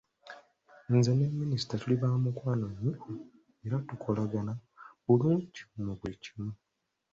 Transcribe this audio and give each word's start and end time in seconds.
Nze 0.95 1.11
ne 1.15 1.25
minisita 1.41 1.73
tuli 1.81 1.95
baamukwano 2.01 2.65
nnyo 2.71 2.93
era 3.65 3.77
tukolagana 3.87 4.53
bulungi 5.05 5.61
mu 5.83 5.93
buli 5.99 6.15
kimu. 6.23 6.49